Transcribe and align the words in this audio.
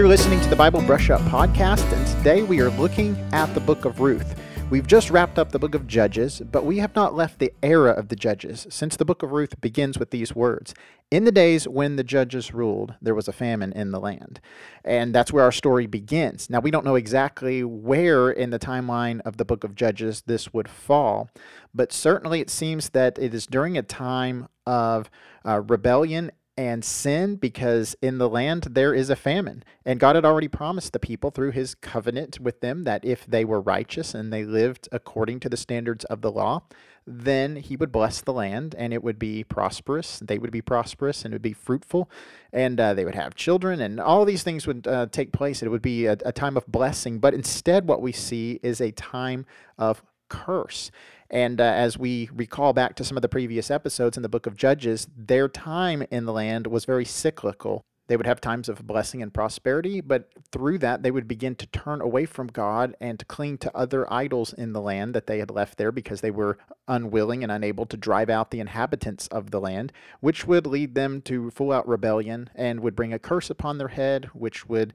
You're 0.00 0.08
listening 0.08 0.40
to 0.40 0.48
the 0.48 0.56
Bible 0.56 0.80
Brush 0.80 1.10
Up 1.10 1.20
podcast, 1.20 1.92
and 1.92 2.06
today 2.06 2.42
we 2.42 2.62
are 2.62 2.70
looking 2.70 3.18
at 3.34 3.52
the 3.52 3.60
book 3.60 3.84
of 3.84 4.00
Ruth. 4.00 4.34
We've 4.70 4.86
just 4.86 5.10
wrapped 5.10 5.38
up 5.38 5.52
the 5.52 5.58
book 5.58 5.74
of 5.74 5.86
Judges, 5.86 6.40
but 6.40 6.64
we 6.64 6.78
have 6.78 6.94
not 6.94 7.14
left 7.14 7.38
the 7.38 7.52
era 7.62 7.90
of 7.90 8.08
the 8.08 8.16
Judges, 8.16 8.66
since 8.70 8.96
the 8.96 9.04
book 9.04 9.22
of 9.22 9.32
Ruth 9.32 9.60
begins 9.60 9.98
with 9.98 10.10
these 10.10 10.34
words 10.34 10.72
In 11.10 11.24
the 11.24 11.30
days 11.30 11.68
when 11.68 11.96
the 11.96 12.02
judges 12.02 12.54
ruled, 12.54 12.94
there 13.02 13.14
was 13.14 13.28
a 13.28 13.32
famine 13.32 13.74
in 13.74 13.90
the 13.90 14.00
land. 14.00 14.40
And 14.86 15.14
that's 15.14 15.34
where 15.34 15.44
our 15.44 15.52
story 15.52 15.84
begins. 15.86 16.48
Now, 16.48 16.60
we 16.60 16.70
don't 16.70 16.86
know 16.86 16.94
exactly 16.94 17.62
where 17.62 18.30
in 18.30 18.48
the 18.48 18.58
timeline 18.58 19.20
of 19.26 19.36
the 19.36 19.44
book 19.44 19.64
of 19.64 19.74
Judges 19.74 20.22
this 20.22 20.50
would 20.54 20.70
fall, 20.70 21.28
but 21.74 21.92
certainly 21.92 22.40
it 22.40 22.48
seems 22.48 22.88
that 22.90 23.18
it 23.18 23.34
is 23.34 23.46
during 23.46 23.76
a 23.76 23.82
time 23.82 24.48
of 24.66 25.10
uh, 25.44 25.60
rebellion 25.60 26.30
and 26.56 26.84
sin 26.84 27.36
because 27.36 27.96
in 28.02 28.18
the 28.18 28.28
land 28.28 28.68
there 28.70 28.92
is 28.92 29.10
a 29.10 29.16
famine. 29.16 29.64
And 29.84 30.00
God 30.00 30.14
had 30.14 30.24
already 30.24 30.48
promised 30.48 30.92
the 30.92 30.98
people 30.98 31.30
through 31.30 31.52
his 31.52 31.74
covenant 31.74 32.38
with 32.40 32.60
them 32.60 32.84
that 32.84 33.04
if 33.04 33.24
they 33.26 33.44
were 33.44 33.60
righteous 33.60 34.14
and 34.14 34.32
they 34.32 34.44
lived 34.44 34.88
according 34.92 35.40
to 35.40 35.48
the 35.48 35.56
standards 35.56 36.04
of 36.06 36.20
the 36.20 36.30
law, 36.30 36.62
then 37.06 37.56
he 37.56 37.76
would 37.76 37.90
bless 37.90 38.20
the 38.20 38.32
land 38.32 38.74
and 38.76 38.92
it 38.92 39.02
would 39.02 39.18
be 39.18 39.42
prosperous. 39.42 40.18
They 40.18 40.38
would 40.38 40.50
be 40.50 40.60
prosperous 40.60 41.24
and 41.24 41.32
it 41.32 41.36
would 41.36 41.42
be 41.42 41.52
fruitful 41.52 42.10
and 42.52 42.78
uh, 42.78 42.94
they 42.94 43.04
would 43.04 43.14
have 43.14 43.34
children 43.34 43.80
and 43.80 43.98
all 43.98 44.24
these 44.24 44.42
things 44.42 44.66
would 44.66 44.86
uh, 44.86 45.06
take 45.10 45.32
place. 45.32 45.62
It 45.62 45.70
would 45.70 45.82
be 45.82 46.06
a, 46.06 46.16
a 46.24 46.32
time 46.32 46.56
of 46.56 46.66
blessing. 46.66 47.18
But 47.18 47.34
instead, 47.34 47.88
what 47.88 48.02
we 48.02 48.12
see 48.12 48.60
is 48.62 48.80
a 48.80 48.90
time 48.92 49.46
of 49.78 50.02
curse. 50.30 50.90
And 51.28 51.60
uh, 51.60 51.64
as 51.64 51.98
we 51.98 52.30
recall 52.32 52.72
back 52.72 52.96
to 52.96 53.04
some 53.04 53.18
of 53.18 53.22
the 53.22 53.28
previous 53.28 53.70
episodes 53.70 54.16
in 54.16 54.22
the 54.22 54.28
book 54.28 54.46
of 54.46 54.56
Judges, 54.56 55.06
their 55.14 55.48
time 55.48 56.02
in 56.10 56.24
the 56.24 56.32
land 56.32 56.66
was 56.66 56.86
very 56.86 57.04
cyclical. 57.04 57.84
They 58.08 58.16
would 58.16 58.26
have 58.26 58.40
times 58.40 58.68
of 58.68 58.84
blessing 58.88 59.22
and 59.22 59.32
prosperity, 59.32 60.00
but 60.00 60.32
through 60.50 60.78
that, 60.78 61.04
they 61.04 61.12
would 61.12 61.28
begin 61.28 61.54
to 61.54 61.66
turn 61.66 62.00
away 62.00 62.26
from 62.26 62.48
God 62.48 62.96
and 63.00 63.20
to 63.20 63.24
cling 63.24 63.58
to 63.58 63.76
other 63.76 64.12
idols 64.12 64.52
in 64.52 64.72
the 64.72 64.80
land 64.80 65.14
that 65.14 65.28
they 65.28 65.38
had 65.38 65.48
left 65.48 65.78
there 65.78 65.92
because 65.92 66.20
they 66.20 66.32
were 66.32 66.58
unwilling 66.88 67.44
and 67.44 67.52
unable 67.52 67.86
to 67.86 67.96
drive 67.96 68.28
out 68.28 68.50
the 68.50 68.58
inhabitants 68.58 69.28
of 69.28 69.52
the 69.52 69.60
land, 69.60 69.92
which 70.18 70.44
would 70.44 70.66
lead 70.66 70.96
them 70.96 71.22
to 71.22 71.52
full 71.52 71.70
out 71.70 71.86
rebellion 71.86 72.50
and 72.56 72.80
would 72.80 72.96
bring 72.96 73.12
a 73.12 73.18
curse 73.20 73.48
upon 73.48 73.78
their 73.78 73.86
head, 73.86 74.24
which 74.32 74.68
would 74.68 74.92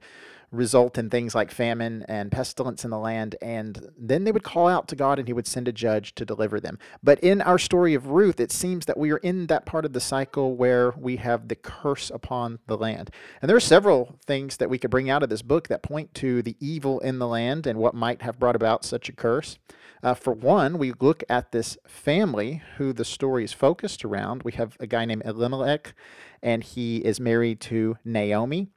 result 0.50 0.98
in 0.98 1.10
things 1.10 1.34
like 1.34 1.50
famine 1.50 2.04
and 2.08 2.30
pestilence 2.30 2.84
in 2.84 2.90
the 2.90 2.98
land. 2.98 3.36
And 3.42 3.90
then 3.98 4.24
they 4.24 4.32
would 4.32 4.42
call 4.42 4.68
out 4.68 4.88
to 4.88 4.96
God 4.96 5.18
and 5.18 5.28
he 5.28 5.34
would 5.34 5.46
send 5.46 5.68
a 5.68 5.72
judge 5.72 6.14
to 6.16 6.24
deliver 6.24 6.60
them. 6.60 6.78
But 7.02 7.20
in 7.20 7.42
our 7.42 7.58
story 7.58 7.94
of 7.94 8.08
Ruth, 8.08 8.40
it 8.40 8.52
seems 8.52 8.86
that 8.86 8.98
we 8.98 9.10
are 9.10 9.18
in 9.18 9.46
that 9.48 9.66
part 9.66 9.84
of 9.84 9.92
the 9.92 10.00
cycle 10.00 10.56
where 10.56 10.92
we 10.92 11.16
have 11.16 11.48
the 11.48 11.56
curse 11.56 12.10
upon 12.10 12.58
the 12.66 12.76
land. 12.76 13.10
And 13.40 13.48
there 13.48 13.56
are 13.56 13.60
several 13.60 14.18
things 14.26 14.56
that 14.58 14.70
we 14.70 14.78
could 14.78 14.90
bring 14.90 15.10
out 15.10 15.22
of 15.22 15.28
this 15.28 15.42
book 15.42 15.68
that 15.68 15.82
point 15.82 16.14
to 16.14 16.42
the 16.42 16.56
evil 16.60 17.00
in 17.00 17.18
the 17.18 17.26
land 17.26 17.66
and 17.66 17.78
what 17.78 17.94
might 17.94 18.22
have 18.22 18.38
brought 18.38 18.56
about 18.56 18.84
such 18.84 19.08
a 19.08 19.12
curse. 19.12 19.58
Uh, 20.02 20.14
for 20.14 20.32
one, 20.32 20.78
we 20.78 20.92
look 21.00 21.24
at 21.28 21.52
this 21.52 21.76
family 21.86 22.62
who 22.76 22.92
the 22.92 23.04
story 23.04 23.44
is 23.44 23.52
focused 23.52 24.04
around. 24.04 24.42
We 24.42 24.52
have 24.52 24.76
a 24.78 24.86
guy 24.86 25.04
named 25.04 25.22
Elimelech, 25.24 25.94
and 26.42 26.62
he 26.62 26.98
is 26.98 27.18
married 27.18 27.60
to 27.62 27.96
Naomi 28.04 28.68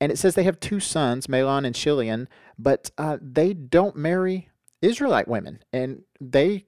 and 0.00 0.10
it 0.10 0.18
says 0.18 0.34
they 0.34 0.44
have 0.44 0.60
two 0.60 0.80
sons, 0.80 1.26
Mahlon 1.26 1.66
and 1.66 1.74
Chilion, 1.74 2.28
but 2.58 2.90
uh, 2.98 3.18
they 3.20 3.52
don't 3.52 3.96
marry 3.96 4.48
Israelite 4.82 5.28
women, 5.28 5.62
and 5.72 6.02
they 6.20 6.64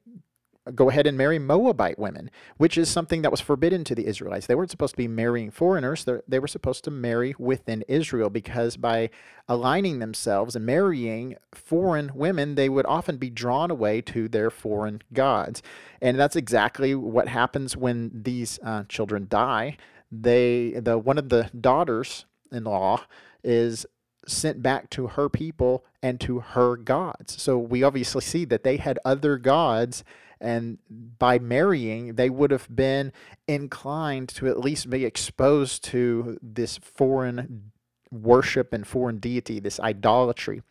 go 0.75 0.89
ahead 0.89 1.07
and 1.07 1.19
marry 1.19 1.39
Moabite 1.39 1.99
women, 1.99 2.31
which 2.57 2.79
is 2.79 2.89
something 2.89 3.23
that 3.23 3.31
was 3.31 3.41
forbidden 3.41 3.83
to 3.85 3.95
the 3.95 4.07
Israelites. 4.07 4.47
They 4.47 4.55
weren't 4.55 4.71
supposed 4.71 4.93
to 4.93 4.99
be 4.99 5.09
marrying 5.09 5.51
foreigners, 5.51 6.07
they 6.29 6.39
were 6.39 6.47
supposed 6.47 6.85
to 6.85 6.91
marry 6.91 7.35
within 7.39 7.83
Israel 7.89 8.31
because 8.31 8.77
by 8.77 9.11
aligning 9.49 9.99
themselves 9.99 10.55
and 10.55 10.65
marrying 10.65 11.37
foreign 11.53 12.13
women, 12.15 12.55
they 12.55 12.69
would 12.69 12.87
often 12.87 13.17
be 13.17 13.31
drawn 13.31 13.71
away 13.71 14.01
to 14.03 14.29
their 14.29 14.51
foreign 14.51 15.03
gods. 15.13 15.63
And 16.01 16.19
that's 16.19 16.37
exactly 16.37 16.95
what 16.95 17.29
happens 17.29 17.77
when 17.77 18.11
these 18.15 18.61
uh, 18.65 18.85
children 18.85 19.27
die. 19.29 19.77
They, 20.13 20.73
the 20.77 20.99
one 20.99 21.19
of 21.19 21.31
the 21.31 21.51
daughters 21.59 22.27
in 22.53 22.65
law 22.65 23.03
is 23.43 23.87
sent 24.27 24.63
back 24.63 24.89
to 24.91 25.09
her 25.09 25.29
people 25.29 25.85
and 26.03 26.21
to 26.21 26.41
her 26.41 26.77
gods. 26.77 27.41
So 27.43 27.59
we 27.59 27.83
obviously 27.83 28.23
see 28.23 28.45
that 28.47 28.63
they 28.65 28.77
had 28.77 28.99
other 29.05 29.37
gods, 29.37 30.05
and 30.41 30.79
by 31.19 31.39
marrying, 31.39 32.15
they 32.15 32.31
would 32.31 32.51
have 32.51 32.75
been 32.75 33.13
inclined 33.49 34.29
to 34.31 34.47
at 34.49 34.61
least 34.61 34.91
be 34.91 35.05
exposed 35.05 35.85
to 35.85 36.39
this 36.43 36.79
foreign 36.79 37.73
worship 38.13 38.73
and 38.73 38.87
foreign 38.87 39.19
deity, 39.19 39.59
this 39.59 39.81
idolatry. 39.81 40.63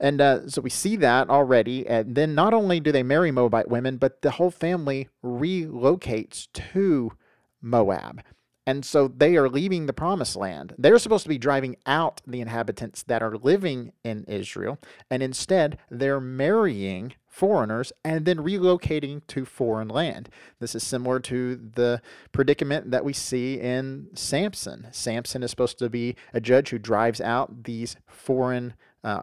And 0.00 0.20
uh, 0.20 0.48
so 0.48 0.62
we 0.62 0.70
see 0.70 0.96
that 0.96 1.28
already. 1.28 1.86
And 1.86 2.14
then 2.14 2.34
not 2.34 2.54
only 2.54 2.80
do 2.80 2.90
they 2.90 3.02
marry 3.02 3.30
Moabite 3.30 3.68
women, 3.68 3.98
but 3.98 4.22
the 4.22 4.32
whole 4.32 4.50
family 4.50 5.08
relocates 5.22 6.48
to 6.72 7.12
Moab. 7.60 8.22
And 8.68 8.84
so 8.84 9.08
they 9.08 9.34
are 9.38 9.48
leaving 9.48 9.86
the 9.86 9.94
promised 9.94 10.36
land. 10.36 10.74
They're 10.76 10.98
supposed 10.98 11.22
to 11.22 11.30
be 11.30 11.38
driving 11.38 11.76
out 11.86 12.20
the 12.26 12.42
inhabitants 12.42 13.02
that 13.04 13.22
are 13.22 13.38
living 13.38 13.92
in 14.04 14.24
Israel. 14.24 14.78
And 15.10 15.22
instead, 15.22 15.78
they're 15.90 16.20
marrying 16.20 17.14
foreigners 17.26 17.94
and 18.04 18.26
then 18.26 18.36
relocating 18.36 19.26
to 19.28 19.46
foreign 19.46 19.88
land. 19.88 20.28
This 20.60 20.74
is 20.74 20.82
similar 20.82 21.18
to 21.20 21.56
the 21.56 22.02
predicament 22.30 22.90
that 22.90 23.06
we 23.06 23.14
see 23.14 23.58
in 23.58 24.08
Samson. 24.14 24.88
Samson 24.92 25.42
is 25.42 25.48
supposed 25.48 25.78
to 25.78 25.88
be 25.88 26.14
a 26.34 26.40
judge 26.40 26.68
who 26.68 26.78
drives 26.78 27.22
out 27.22 27.64
these 27.64 27.96
foreign 28.06 28.74
uh, 29.02 29.22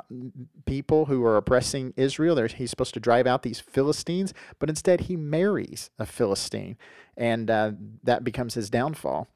people 0.65 1.05
who 1.05 1.23
are 1.23 1.37
oppressing 1.37 1.93
Israel. 1.97 2.43
he's 2.47 2.71
supposed 2.71 2.95
to 2.95 2.99
drive 2.99 3.27
out 3.27 3.43
these 3.43 3.59
Philistines, 3.59 4.33
but 4.57 4.69
instead 4.69 5.01
he 5.01 5.15
marries 5.15 5.91
a 5.99 6.05
Philistine, 6.07 6.77
and 7.15 7.51
uh, 7.51 7.73
that 8.01 8.23
becomes 8.23 8.55
his 8.55 8.71
downfall. 8.71 9.27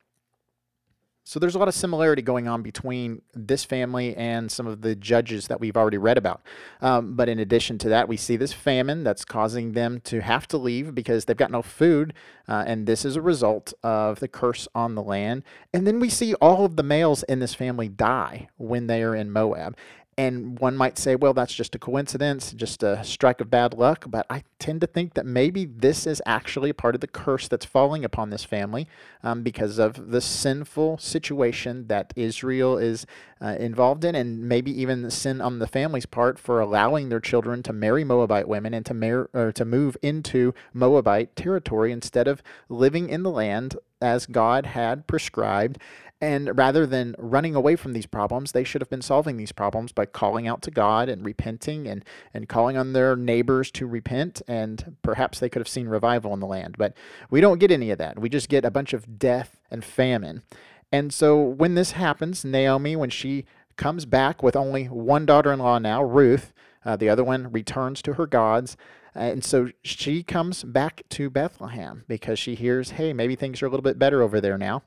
So 1.29 1.39
there's 1.39 1.53
a 1.53 1.59
lot 1.59 1.67
of 1.67 1.75
similarity 1.75 2.23
going 2.23 2.47
on 2.47 2.63
between 2.63 3.21
this 3.35 3.63
family 3.63 4.15
and 4.15 4.51
some 4.51 4.65
of 4.65 4.81
the 4.81 4.95
judges 4.95 5.45
that 5.45 5.59
we've 5.59 5.77
already 5.77 5.99
read 5.99 6.17
about. 6.17 6.41
Um, 6.81 7.13
but 7.15 7.29
in 7.29 7.37
addition 7.37 7.77
to 7.79 7.89
that, 7.89 8.07
we 8.07 8.17
see 8.17 8.35
this 8.35 8.51
famine 8.51 9.03
that's 9.03 9.25
causing 9.25 9.73
them 9.73 10.01
to 10.05 10.21
have 10.21 10.47
to 10.47 10.57
leave 10.57 10.95
because 10.95 11.25
they've 11.25 11.37
got 11.37 11.51
no 11.51 11.61
food. 11.61 12.15
Uh, 12.47 12.63
and 12.65 12.87
this 12.87 13.05
is 13.05 13.15
a 13.15 13.21
result 13.21 13.75
of 13.83 14.19
the 14.21 14.27
curse 14.27 14.67
on 14.73 14.95
the 14.95 15.03
land. 15.03 15.43
And 15.71 15.85
then 15.85 15.99
we 15.99 16.09
see 16.09 16.33
all 16.33 16.65
of 16.65 16.77
the 16.77 16.81
males 16.81 17.21
in 17.21 17.37
this 17.37 17.53
family 17.53 17.89
die 17.89 18.49
when 18.57 18.87
they 18.87 19.03
are 19.03 19.13
in 19.13 19.29
Moab. 19.29 19.77
And 20.19 20.59
one 20.59 20.75
might 20.75 20.97
say, 20.97 21.15
well, 21.15 21.33
that's 21.33 21.53
just 21.53 21.75
a 21.75 21.79
coincidence, 21.79 22.51
just 22.51 22.83
a 22.83 23.01
strike 23.05 23.39
of 23.39 23.49
bad 23.49 23.73
luck. 23.73 24.03
But 24.05 24.25
I 24.29 24.43
tend 24.59 24.81
to 24.81 24.87
think 24.87 25.13
that 25.13 25.25
maybe 25.25 25.63
this 25.63 26.05
is 26.05 26.21
actually 26.25 26.73
part 26.73 26.93
of 26.93 26.99
the 26.99 27.07
curse 27.07 27.47
that's 27.47 27.63
falling 27.63 28.03
upon 28.03 28.29
this 28.29 28.43
family 28.43 28.89
um, 29.23 29.43
because 29.43 29.79
of 29.79 30.11
the 30.11 30.19
sinful 30.19 30.97
situation 30.97 31.87
that 31.87 32.11
Israel 32.17 32.77
is 32.77 33.05
uh, 33.39 33.55
involved 33.61 34.03
in, 34.03 34.13
and 34.13 34.43
maybe 34.43 34.77
even 34.77 35.03
the 35.03 35.11
sin 35.11 35.39
on 35.39 35.59
the 35.59 35.67
family's 35.67 36.05
part 36.05 36.37
for 36.37 36.59
allowing 36.59 37.07
their 37.07 37.21
children 37.21 37.63
to 37.63 37.71
marry 37.71 38.03
Moabite 38.03 38.49
women 38.49 38.73
and 38.73 38.85
to, 38.87 38.93
mar- 38.93 39.29
or 39.33 39.53
to 39.53 39.63
move 39.63 39.95
into 40.01 40.53
Moabite 40.73 41.33
territory 41.37 41.93
instead 41.93 42.27
of 42.27 42.43
living 42.67 43.07
in 43.07 43.23
the 43.23 43.31
land 43.31 43.77
as 44.01 44.25
God 44.25 44.65
had 44.65 45.07
prescribed 45.07 45.77
and 46.21 46.57
rather 46.57 46.85
than 46.85 47.15
running 47.17 47.55
away 47.55 47.77
from 47.77 47.93
these 47.93 48.05
problems, 48.05 48.51
they 48.51 48.65
should 48.65 48.81
have 48.81 48.89
been 48.89 49.01
solving 49.01 49.37
these 49.37 49.53
problems 49.53 49.93
by 49.93 50.05
calling 50.05 50.47
out 50.47 50.61
to 50.63 50.71
God 50.71 51.07
and 51.07 51.23
repenting 51.23 51.87
and, 51.87 52.03
and 52.33 52.49
calling 52.49 52.75
on 52.75 52.91
their 52.91 53.15
neighbors 53.15 53.71
to 53.71 53.87
repent. 53.87 54.41
And 54.47 54.97
perhaps 55.01 55.39
they 55.39 55.47
could 55.47 55.61
have 55.61 55.69
seen 55.69 55.87
revival 55.87 56.33
in 56.33 56.41
the 56.41 56.47
land. 56.47 56.75
But 56.77 56.93
we 57.29 57.39
don't 57.39 57.59
get 57.59 57.71
any 57.71 57.89
of 57.89 57.99
that. 57.99 58.19
We 58.19 58.27
just 58.27 58.49
get 58.49 58.65
a 58.65 58.71
bunch 58.71 58.91
of 58.91 59.17
death 59.17 59.61
and 59.71 59.83
famine. 59.83 60.43
And 60.91 61.13
so 61.13 61.41
when 61.41 61.75
this 61.75 61.91
happens, 61.91 62.43
Naomi, 62.43 62.97
when 62.97 63.11
she 63.11 63.45
comes 63.77 64.05
back 64.05 64.43
with 64.43 64.57
only 64.57 64.85
one 64.85 65.25
daughter 65.25 65.53
in 65.53 65.59
law 65.59 65.79
now, 65.79 66.03
Ruth, 66.03 66.51
uh, 66.83 66.97
the 66.97 67.07
other 67.07 67.23
one 67.23 67.49
returns 67.49 68.01
to 68.01 68.13
her 68.13 68.27
gods. 68.27 68.75
And 69.15 69.43
so 69.43 69.69
she 69.83 70.23
comes 70.23 70.63
back 70.63 71.03
to 71.09 71.29
Bethlehem 71.29 72.03
because 72.07 72.39
she 72.39 72.55
hears, 72.55 72.91
hey, 72.91 73.13
maybe 73.13 73.35
things 73.35 73.61
are 73.61 73.67
a 73.67 73.69
little 73.69 73.83
bit 73.83 73.97
better 73.97 74.21
over 74.21 74.41
there 74.41 74.57
now. 74.57 74.83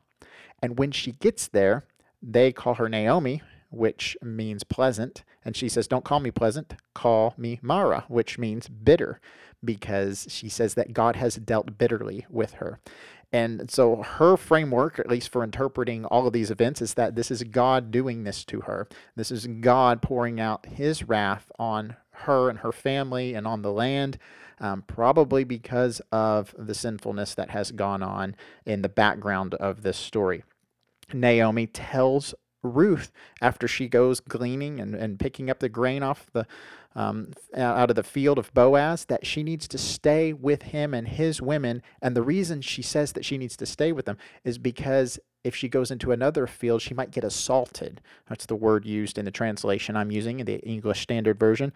And 0.62 0.78
when 0.78 0.92
she 0.92 1.12
gets 1.12 1.48
there, 1.48 1.84
they 2.22 2.52
call 2.52 2.74
her 2.74 2.88
Naomi, 2.88 3.42
which 3.70 4.16
means 4.22 4.62
pleasant. 4.62 5.24
And 5.44 5.56
she 5.56 5.68
says, 5.68 5.88
Don't 5.88 6.04
call 6.04 6.20
me 6.20 6.30
pleasant, 6.30 6.74
call 6.94 7.34
me 7.36 7.58
Mara, 7.60 8.04
which 8.08 8.38
means 8.38 8.68
bitter, 8.68 9.20
because 9.64 10.26
she 10.30 10.48
says 10.48 10.74
that 10.74 10.92
God 10.92 11.16
has 11.16 11.34
dealt 11.36 11.76
bitterly 11.76 12.26
with 12.30 12.54
her. 12.54 12.78
And 13.32 13.70
so 13.70 14.02
her 14.02 14.36
framework, 14.36 14.98
at 14.98 15.08
least 15.08 15.30
for 15.30 15.42
interpreting 15.42 16.04
all 16.04 16.26
of 16.26 16.34
these 16.34 16.50
events, 16.50 16.82
is 16.82 16.94
that 16.94 17.16
this 17.16 17.30
is 17.30 17.42
God 17.44 17.90
doing 17.90 18.24
this 18.24 18.44
to 18.44 18.60
her. 18.62 18.86
This 19.16 19.30
is 19.30 19.46
God 19.46 20.02
pouring 20.02 20.38
out 20.38 20.66
his 20.66 21.02
wrath 21.04 21.50
on 21.58 21.96
her 22.10 22.50
and 22.50 22.58
her 22.58 22.72
family 22.72 23.34
and 23.34 23.46
on 23.46 23.62
the 23.62 23.72
land 23.72 24.18
um, 24.62 24.82
probably 24.82 25.44
because 25.44 26.00
of 26.12 26.54
the 26.56 26.74
sinfulness 26.74 27.34
that 27.34 27.50
has 27.50 27.72
gone 27.72 28.02
on 28.02 28.36
in 28.64 28.82
the 28.82 28.88
background 28.88 29.54
of 29.54 29.82
this 29.82 29.96
story. 29.96 30.44
Naomi 31.14 31.66
tells 31.66 32.34
Ruth, 32.62 33.10
after 33.40 33.66
she 33.66 33.88
goes 33.88 34.20
gleaning 34.20 34.78
and, 34.78 34.94
and 34.94 35.18
picking 35.18 35.50
up 35.50 35.58
the 35.58 35.68
grain 35.68 36.02
off 36.02 36.26
the 36.32 36.46
um, 36.94 37.32
out 37.56 37.88
of 37.88 37.96
the 37.96 38.02
field 38.02 38.38
of 38.38 38.52
Boaz, 38.52 39.06
that 39.06 39.26
she 39.26 39.42
needs 39.42 39.66
to 39.68 39.78
stay 39.78 40.32
with 40.32 40.62
him 40.62 40.92
and 40.92 41.08
his 41.08 41.40
women. 41.40 41.82
And 42.02 42.14
the 42.14 42.22
reason 42.22 42.60
she 42.60 42.82
says 42.82 43.12
that 43.12 43.24
she 43.24 43.38
needs 43.38 43.56
to 43.56 43.66
stay 43.66 43.92
with 43.92 44.04
them 44.04 44.18
is 44.44 44.58
because 44.58 45.18
if 45.42 45.56
she 45.56 45.68
goes 45.68 45.90
into 45.90 46.12
another 46.12 46.46
field, 46.46 46.82
she 46.82 46.94
might 46.94 47.10
get 47.10 47.24
assaulted. 47.24 48.00
That's 48.28 48.46
the 48.46 48.54
word 48.54 48.84
used 48.84 49.18
in 49.18 49.24
the 49.24 49.30
translation 49.30 49.96
I'm 49.96 50.12
using 50.12 50.38
in 50.38 50.46
the 50.46 50.58
English 50.58 51.00
Standard 51.00 51.40
Version. 51.40 51.72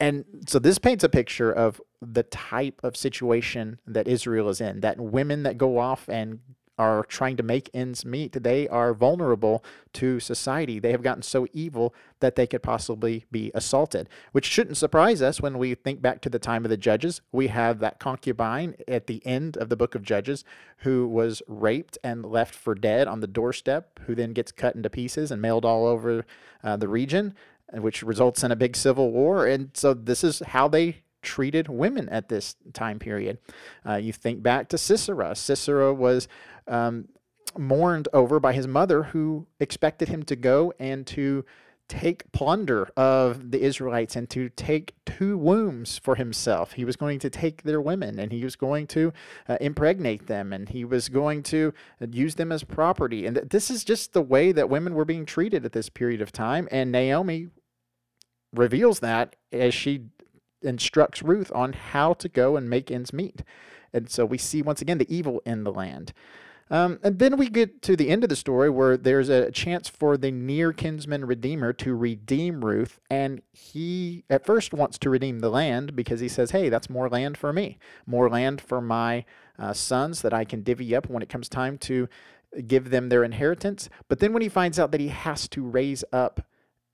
And 0.00 0.24
so 0.48 0.58
this 0.58 0.78
paints 0.78 1.04
a 1.04 1.08
picture 1.08 1.52
of 1.52 1.80
the 2.00 2.24
type 2.24 2.80
of 2.82 2.96
situation 2.96 3.78
that 3.86 4.08
Israel 4.08 4.48
is 4.48 4.60
in 4.60 4.80
that 4.80 4.98
women 4.98 5.44
that 5.44 5.58
go 5.58 5.78
off 5.78 6.08
and 6.08 6.40
are 6.78 7.04
trying 7.04 7.36
to 7.36 7.42
make 7.42 7.70
ends 7.72 8.04
meet, 8.04 8.42
they 8.42 8.68
are 8.68 8.94
vulnerable 8.94 9.64
to 9.92 10.18
society. 10.18 10.78
They 10.78 10.90
have 10.90 11.02
gotten 11.02 11.22
so 11.22 11.46
evil 11.52 11.94
that 12.20 12.34
they 12.34 12.46
could 12.46 12.62
possibly 12.62 13.26
be 13.30 13.50
assaulted, 13.54 14.08
which 14.32 14.46
shouldn't 14.46 14.76
surprise 14.76 15.22
us 15.22 15.40
when 15.40 15.58
we 15.58 15.74
think 15.74 16.02
back 16.02 16.20
to 16.22 16.30
the 16.30 16.38
time 16.38 16.64
of 16.64 16.70
the 16.70 16.76
Judges. 16.76 17.20
We 17.32 17.48
have 17.48 17.78
that 17.78 17.98
concubine 18.00 18.74
at 18.88 19.06
the 19.06 19.24
end 19.26 19.56
of 19.56 19.68
the 19.68 19.76
book 19.76 19.94
of 19.94 20.02
Judges 20.02 20.44
who 20.78 21.06
was 21.06 21.42
raped 21.46 21.96
and 22.02 22.24
left 22.24 22.54
for 22.54 22.74
dead 22.74 23.06
on 23.06 23.20
the 23.20 23.26
doorstep, 23.26 24.00
who 24.06 24.14
then 24.14 24.32
gets 24.32 24.52
cut 24.52 24.74
into 24.74 24.90
pieces 24.90 25.30
and 25.30 25.40
mailed 25.40 25.64
all 25.64 25.86
over 25.86 26.26
uh, 26.62 26.76
the 26.76 26.88
region, 26.88 27.34
which 27.72 28.02
results 28.02 28.42
in 28.42 28.50
a 28.50 28.56
big 28.56 28.76
civil 28.76 29.10
war. 29.12 29.46
And 29.46 29.70
so 29.74 29.94
this 29.94 30.24
is 30.24 30.40
how 30.40 30.68
they 30.68 31.04
treated 31.24 31.68
women 31.68 32.08
at 32.10 32.28
this 32.28 32.54
time 32.72 32.98
period. 32.98 33.38
Uh, 33.88 33.96
you 33.96 34.12
think 34.12 34.42
back 34.42 34.68
to 34.68 34.78
Sisera. 34.78 35.34
Sisera 35.34 35.92
was 35.92 36.28
um, 36.66 37.08
mourned 37.56 38.08
over 38.12 38.40
by 38.40 38.52
his 38.52 38.66
mother, 38.66 39.04
who 39.04 39.46
expected 39.60 40.08
him 40.08 40.22
to 40.24 40.36
go 40.36 40.72
and 40.78 41.06
to 41.08 41.44
take 41.86 42.30
plunder 42.32 42.88
of 42.96 43.50
the 43.50 43.60
Israelites 43.62 44.16
and 44.16 44.28
to 44.30 44.48
take 44.48 44.94
two 45.04 45.36
wombs 45.36 45.98
for 45.98 46.14
himself. 46.16 46.72
He 46.72 46.84
was 46.84 46.96
going 46.96 47.18
to 47.18 47.28
take 47.28 47.62
their 47.62 47.80
women 47.80 48.18
and 48.18 48.32
he 48.32 48.42
was 48.42 48.56
going 48.56 48.86
to 48.88 49.12
uh, 49.48 49.58
impregnate 49.60 50.26
them 50.26 50.52
and 50.52 50.68
he 50.68 50.84
was 50.84 51.08
going 51.10 51.42
to 51.44 51.74
use 52.10 52.36
them 52.36 52.52
as 52.52 52.64
property. 52.64 53.26
And 53.26 53.36
th- 53.36 53.48
this 53.50 53.70
is 53.70 53.84
just 53.84 54.14
the 54.14 54.22
way 54.22 54.50
that 54.52 54.70
women 54.70 54.94
were 54.94 55.04
being 55.04 55.26
treated 55.26 55.64
at 55.64 55.72
this 55.72 55.90
period 55.90 56.22
of 56.22 56.32
time. 56.32 56.68
And 56.70 56.90
Naomi 56.90 57.48
reveals 58.54 59.00
that 59.00 59.36
as 59.52 59.74
she 59.74 60.06
instructs 60.62 61.22
Ruth 61.22 61.52
on 61.54 61.74
how 61.74 62.14
to 62.14 62.28
go 62.28 62.56
and 62.56 62.70
make 62.70 62.90
ends 62.90 63.12
meet. 63.12 63.42
And 63.92 64.08
so 64.08 64.24
we 64.24 64.38
see 64.38 64.62
once 64.62 64.80
again 64.80 64.98
the 64.98 65.14
evil 65.14 65.42
in 65.44 65.64
the 65.64 65.72
land. 65.72 66.14
Um, 66.70 66.98
and 67.02 67.18
then 67.18 67.36
we 67.36 67.48
get 67.48 67.82
to 67.82 67.94
the 67.94 68.08
end 68.08 68.22
of 68.22 68.30
the 68.30 68.36
story 68.36 68.70
where 68.70 68.96
there's 68.96 69.28
a 69.28 69.50
chance 69.50 69.88
for 69.88 70.16
the 70.16 70.30
near 70.30 70.72
kinsman 70.72 71.26
redeemer 71.26 71.72
to 71.74 71.94
redeem 71.94 72.64
Ruth. 72.64 72.98
And 73.10 73.42
he 73.52 74.24
at 74.30 74.46
first 74.46 74.72
wants 74.72 74.98
to 74.98 75.10
redeem 75.10 75.40
the 75.40 75.50
land 75.50 75.94
because 75.94 76.20
he 76.20 76.28
says, 76.28 76.52
hey, 76.52 76.70
that's 76.70 76.88
more 76.88 77.08
land 77.08 77.36
for 77.36 77.52
me, 77.52 77.78
more 78.06 78.30
land 78.30 78.60
for 78.60 78.80
my 78.80 79.24
uh, 79.58 79.72
sons 79.72 80.22
that 80.22 80.32
I 80.32 80.44
can 80.44 80.62
divvy 80.62 80.96
up 80.96 81.08
when 81.08 81.22
it 81.22 81.28
comes 81.28 81.48
time 81.48 81.76
to 81.78 82.08
give 82.66 82.90
them 82.90 83.08
their 83.08 83.24
inheritance. 83.24 83.88
But 84.08 84.20
then 84.20 84.32
when 84.32 84.42
he 84.42 84.48
finds 84.48 84.78
out 84.78 84.90
that 84.92 85.00
he 85.00 85.08
has 85.08 85.48
to 85.48 85.62
raise 85.62 86.04
up 86.12 86.46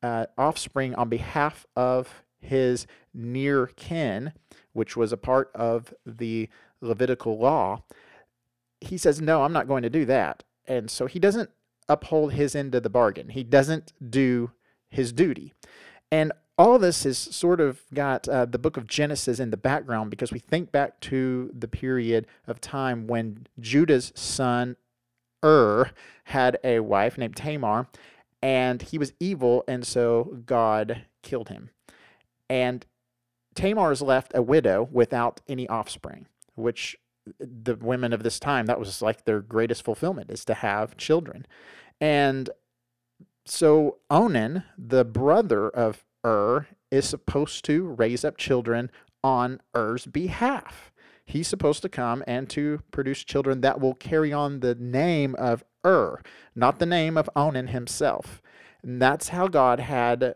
uh, 0.02 0.26
offspring 0.36 0.94
on 0.94 1.08
behalf 1.08 1.66
of 1.76 2.22
his 2.40 2.86
near 3.14 3.66
kin, 3.68 4.32
which 4.72 4.96
was 4.96 5.12
a 5.12 5.16
part 5.16 5.50
of 5.54 5.94
the 6.04 6.48
Levitical 6.80 7.38
law, 7.38 7.82
he 8.80 8.96
says, 8.98 9.20
No, 9.20 9.42
I'm 9.42 9.52
not 9.52 9.68
going 9.68 9.82
to 9.82 9.90
do 9.90 10.04
that. 10.06 10.44
And 10.66 10.90
so 10.90 11.06
he 11.06 11.18
doesn't 11.18 11.50
uphold 11.88 12.32
his 12.32 12.54
end 12.54 12.74
of 12.74 12.82
the 12.82 12.90
bargain. 12.90 13.30
He 13.30 13.42
doesn't 13.42 13.92
do 14.08 14.52
his 14.88 15.12
duty. 15.12 15.52
And 16.10 16.32
all 16.56 16.78
this 16.78 17.04
has 17.04 17.16
sort 17.16 17.60
of 17.60 17.82
got 17.94 18.28
uh, 18.28 18.44
the 18.44 18.58
book 18.58 18.76
of 18.76 18.86
Genesis 18.86 19.40
in 19.40 19.50
the 19.50 19.56
background 19.56 20.10
because 20.10 20.30
we 20.30 20.38
think 20.38 20.70
back 20.70 21.00
to 21.00 21.50
the 21.58 21.68
period 21.68 22.26
of 22.46 22.60
time 22.60 23.06
when 23.06 23.46
Judah's 23.58 24.12
son 24.14 24.76
Ur 25.44 25.90
had 26.24 26.58
a 26.62 26.80
wife 26.80 27.16
named 27.16 27.36
Tamar, 27.36 27.88
and 28.42 28.82
he 28.82 28.98
was 28.98 29.12
evil, 29.18 29.64
and 29.66 29.86
so 29.86 30.42
God 30.44 31.06
killed 31.22 31.48
him. 31.48 31.70
And 32.48 32.84
Tamar 33.54 33.90
is 33.92 34.02
left 34.02 34.32
a 34.34 34.42
widow 34.42 34.88
without 34.92 35.40
any 35.48 35.66
offspring, 35.68 36.26
which 36.56 36.96
the 37.38 37.76
women 37.76 38.12
of 38.12 38.22
this 38.22 38.40
time, 38.40 38.66
that 38.66 38.78
was 38.78 39.02
like 39.02 39.24
their 39.24 39.40
greatest 39.40 39.84
fulfillment 39.84 40.30
is 40.30 40.44
to 40.46 40.54
have 40.54 40.96
children. 40.96 41.46
And 42.00 42.50
so 43.44 43.98
Onan, 44.10 44.64
the 44.76 45.04
brother 45.04 45.68
of 45.68 46.04
Ur, 46.24 46.66
is 46.90 47.08
supposed 47.08 47.64
to 47.66 47.86
raise 47.86 48.24
up 48.24 48.36
children 48.36 48.90
on 49.22 49.60
Er's 49.76 50.06
behalf. 50.06 50.92
He's 51.24 51.48
supposed 51.48 51.82
to 51.82 51.88
come 51.88 52.24
and 52.26 52.48
to 52.50 52.80
produce 52.90 53.22
children 53.22 53.60
that 53.60 53.80
will 53.80 53.94
carry 53.94 54.32
on 54.32 54.60
the 54.60 54.74
name 54.74 55.36
of 55.36 55.62
Ur, 55.86 56.20
not 56.54 56.78
the 56.78 56.86
name 56.86 57.16
of 57.16 57.30
Onan 57.36 57.68
himself. 57.68 58.42
And 58.82 59.00
that's 59.00 59.28
how 59.28 59.46
God 59.46 59.80
had 59.80 60.34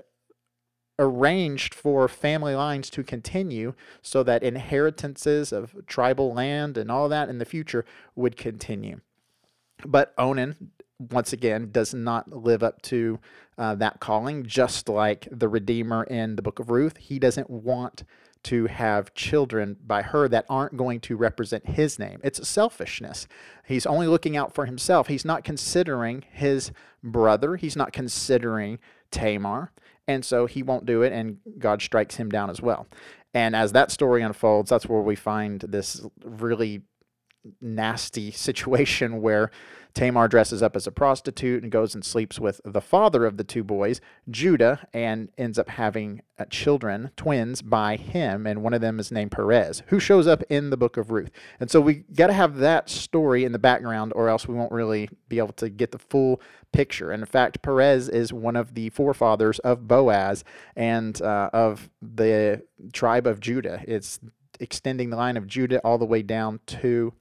arranged 0.98 1.74
for 1.74 2.06
family 2.08 2.54
lines 2.54 2.88
to 2.90 3.02
continue 3.02 3.74
so 4.02 4.22
that 4.22 4.42
inheritances 4.42 5.52
of 5.52 5.74
tribal 5.86 6.32
land 6.32 6.76
and 6.78 6.90
all 6.90 7.08
that 7.08 7.28
in 7.28 7.38
the 7.38 7.44
future 7.44 7.84
would 8.14 8.36
continue. 8.36 9.00
But 9.84 10.14
Onan, 10.16 10.70
once 10.98 11.32
again, 11.32 11.70
does 11.72 11.92
not 11.92 12.32
live 12.32 12.62
up 12.62 12.80
to 12.82 13.18
uh, 13.58 13.74
that 13.76 14.00
calling, 14.00 14.44
just 14.44 14.88
like 14.88 15.28
the 15.30 15.48
Redeemer 15.48 16.04
in 16.04 16.36
the 16.36 16.42
book 16.42 16.58
of 16.58 16.70
Ruth. 16.70 16.96
He 16.96 17.18
doesn't 17.18 17.50
want 17.50 18.04
to 18.44 18.66
have 18.66 19.14
children 19.14 19.76
by 19.86 20.02
her 20.02 20.28
that 20.28 20.44
aren't 20.48 20.76
going 20.76 21.00
to 21.00 21.16
represent 21.16 21.66
his 21.66 21.98
name. 21.98 22.20
It's 22.22 22.46
selfishness. 22.46 23.26
He's 23.66 23.86
only 23.86 24.06
looking 24.06 24.36
out 24.36 24.54
for 24.54 24.66
himself. 24.66 25.08
He's 25.08 25.24
not 25.24 25.44
considering 25.44 26.24
his 26.30 26.70
brother, 27.02 27.56
he's 27.56 27.76
not 27.76 27.92
considering 27.92 28.78
Tamar. 29.10 29.72
And 30.06 30.24
so 30.24 30.46
he 30.46 30.62
won't 30.62 30.84
do 30.84 31.02
it, 31.02 31.12
and 31.12 31.38
God 31.58 31.80
strikes 31.80 32.16
him 32.16 32.28
down 32.28 32.50
as 32.50 32.60
well. 32.60 32.86
And 33.32 33.56
as 33.56 33.72
that 33.72 33.90
story 33.90 34.22
unfolds, 34.22 34.70
that's 34.70 34.86
where 34.86 35.00
we 35.00 35.16
find 35.16 35.60
this 35.60 36.04
really 36.22 36.82
nasty 37.60 38.30
situation 38.30 39.20
where 39.22 39.50
Tamar 39.94 40.26
dresses 40.26 40.60
up 40.60 40.74
as 40.74 40.88
a 40.88 40.92
prostitute 40.92 41.62
and 41.62 41.70
goes 41.70 41.94
and 41.94 42.04
sleeps 42.04 42.40
with 42.40 42.60
the 42.64 42.80
father 42.80 43.24
of 43.24 43.36
the 43.36 43.44
two 43.44 43.62
boys, 43.62 44.00
Judah, 44.28 44.88
and 44.92 45.30
ends 45.38 45.56
up 45.56 45.68
having 45.68 46.20
uh, 46.36 46.46
children, 46.46 47.12
twins, 47.16 47.62
by 47.62 47.94
him. 47.94 48.44
And 48.44 48.62
one 48.62 48.74
of 48.74 48.80
them 48.80 48.98
is 48.98 49.12
named 49.12 49.30
Perez, 49.30 49.84
who 49.86 50.00
shows 50.00 50.26
up 50.26 50.42
in 50.50 50.70
the 50.70 50.76
book 50.76 50.96
of 50.96 51.12
Ruth. 51.12 51.30
And 51.60 51.70
so 51.70 51.80
we 51.80 52.04
got 52.12 52.26
to 52.26 52.32
have 52.32 52.56
that 52.56 52.90
story 52.90 53.44
in 53.44 53.52
the 53.52 53.58
background, 53.58 54.12
or 54.16 54.28
else 54.28 54.48
we 54.48 54.54
won't 54.54 54.72
really 54.72 55.08
be 55.28 55.38
able 55.38 55.52
to 55.54 55.70
get 55.70 55.92
the 55.92 55.98
full 56.00 56.40
picture. 56.72 57.12
And 57.12 57.22
in 57.22 57.26
fact, 57.26 57.62
Perez 57.62 58.08
is 58.08 58.32
one 58.32 58.56
of 58.56 58.74
the 58.74 58.90
forefathers 58.90 59.60
of 59.60 59.86
Boaz 59.86 60.42
and 60.74 61.22
uh, 61.22 61.50
of 61.52 61.88
the 62.02 62.64
tribe 62.92 63.28
of 63.28 63.38
Judah. 63.38 63.80
It's 63.86 64.18
extending 64.60 65.10
the 65.10 65.16
line 65.16 65.36
of 65.36 65.46
Judah 65.46 65.78
all 65.80 65.98
the 65.98 66.04
way 66.04 66.22
down 66.22 66.60
to 66.66 67.12